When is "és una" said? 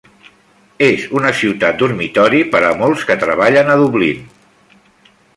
0.85-1.33